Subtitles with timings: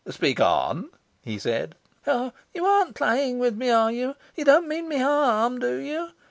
[0.09, 0.89] "Speak on,"
[1.21, 1.75] he said.
[2.07, 4.15] "Oh you aren't playing with me, are you?
[4.35, 6.09] You don't mean me harm, do you?